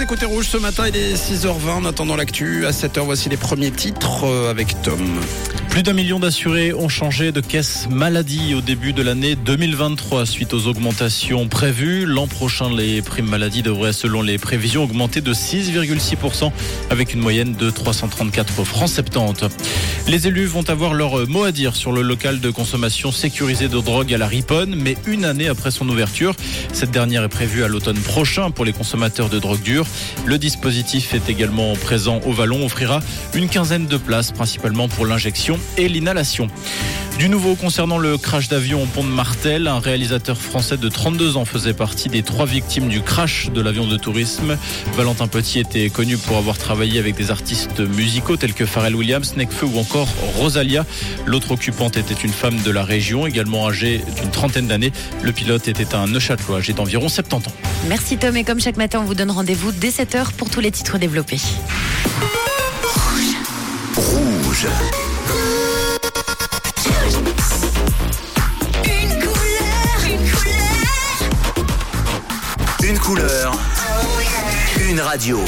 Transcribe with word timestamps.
Écoutez 0.00 0.26
Rouge 0.26 0.46
ce 0.46 0.56
matin, 0.56 0.84
il 0.86 0.96
est 0.96 1.14
6h20 1.14 1.70
en 1.70 1.84
attendant 1.84 2.14
l'actu. 2.14 2.66
À 2.66 2.70
7h, 2.70 3.00
voici 3.00 3.28
les 3.28 3.36
premiers 3.36 3.72
titres 3.72 4.24
euh, 4.24 4.50
avec 4.50 4.80
Tom. 4.82 5.20
Plus 5.70 5.82
d'un 5.82 5.92
million 5.92 6.18
d'assurés 6.18 6.72
ont 6.72 6.88
changé 6.88 7.30
de 7.30 7.40
caisse 7.40 7.88
maladie 7.88 8.54
au 8.54 8.60
début 8.60 8.92
de 8.92 9.02
l'année 9.02 9.36
2023 9.36 10.26
suite 10.26 10.52
aux 10.52 10.66
augmentations 10.66 11.46
prévues. 11.46 12.04
L'an 12.04 12.26
prochain, 12.26 12.74
les 12.74 13.00
primes 13.00 13.28
maladie 13.28 13.62
devraient, 13.62 13.92
selon 13.92 14.22
les 14.22 14.38
prévisions, 14.38 14.82
augmenter 14.82 15.20
de 15.20 15.32
6,6% 15.32 16.50
avec 16.90 17.14
une 17.14 17.20
moyenne 17.20 17.54
de 17.54 17.70
334 17.70 18.64
francs 18.64 18.88
70. 18.88 19.56
Les 20.08 20.26
élus 20.26 20.46
vont 20.46 20.68
avoir 20.68 20.94
leur 20.94 21.28
mot 21.28 21.44
à 21.44 21.52
dire 21.52 21.76
sur 21.76 21.92
le 21.92 22.02
local 22.02 22.40
de 22.40 22.50
consommation 22.50 23.12
sécurisé 23.12 23.68
de 23.68 23.78
drogue 23.78 24.12
à 24.12 24.18
la 24.18 24.26
Riponne, 24.26 24.74
mais 24.74 24.96
une 25.06 25.24
année 25.24 25.48
après 25.48 25.70
son 25.70 25.88
ouverture. 25.88 26.34
Cette 26.72 26.90
dernière 26.90 27.22
est 27.22 27.28
prévue 27.28 27.62
à 27.62 27.68
l'automne 27.68 27.98
prochain 27.98 28.50
pour 28.50 28.64
les 28.64 28.72
consommateurs 28.72 29.28
de 29.28 29.38
drogue 29.38 29.62
dure. 29.62 29.86
Le 30.24 30.38
dispositif 30.38 31.14
est 31.14 31.28
également 31.28 31.74
présent 31.74 32.20
au 32.26 32.32
Vallon, 32.32 32.64
offrira 32.64 33.00
une 33.34 33.48
quinzaine 33.48 33.86
de 33.86 33.96
places, 33.96 34.32
principalement 34.32 34.88
pour 34.88 35.06
l'injection 35.06 35.57
et 35.76 35.88
l'inhalation. 35.88 36.48
Du 37.18 37.28
nouveau 37.28 37.56
concernant 37.56 37.98
le 37.98 38.16
crash 38.16 38.48
d'avion 38.48 38.84
au 38.84 38.86
pont 38.86 39.02
de 39.02 39.08
Martel, 39.08 39.66
un 39.66 39.80
réalisateur 39.80 40.40
français 40.40 40.76
de 40.76 40.88
32 40.88 41.36
ans 41.36 41.44
faisait 41.44 41.74
partie 41.74 42.08
des 42.08 42.22
trois 42.22 42.46
victimes 42.46 42.88
du 42.88 43.02
crash 43.02 43.50
de 43.52 43.60
l'avion 43.60 43.88
de 43.88 43.96
tourisme. 43.96 44.56
Valentin 44.96 45.26
Petit 45.26 45.58
était 45.58 45.90
connu 45.90 46.16
pour 46.16 46.36
avoir 46.36 46.58
travaillé 46.58 47.00
avec 47.00 47.16
des 47.16 47.32
artistes 47.32 47.80
musicaux 47.80 48.36
tels 48.36 48.54
que 48.54 48.64
Pharrell 48.64 48.94
Williams, 48.94 49.34
Nekfeu 49.36 49.66
ou 49.66 49.78
encore 49.80 50.06
Rosalia. 50.36 50.86
L'autre 51.26 51.50
occupante 51.50 51.96
était 51.96 52.14
une 52.14 52.32
femme 52.32 52.56
de 52.64 52.70
la 52.70 52.84
région, 52.84 53.26
également 53.26 53.66
âgée 53.66 54.00
d'une 54.20 54.30
trentaine 54.30 54.68
d'années. 54.68 54.92
Le 55.22 55.32
pilote 55.32 55.66
était 55.66 55.96
un 55.96 56.06
Neuchâtelois 56.06 56.58
âgé 56.58 56.72
d'environ 56.72 57.08
70 57.08 57.48
ans. 57.48 57.52
Merci 57.88 58.16
Tom 58.16 58.36
et 58.36 58.44
comme 58.44 58.60
chaque 58.60 58.76
matin, 58.76 59.00
on 59.00 59.04
vous 59.04 59.14
donne 59.14 59.32
rendez-vous 59.32 59.72
dès 59.72 59.90
7h 59.90 60.34
pour 60.36 60.50
tous 60.50 60.60
les 60.60 60.70
titres 60.70 60.98
développés. 60.98 61.40
Une 72.88 72.98
couleur. 72.98 73.52
Une 74.80 74.98
radio. 74.98 75.44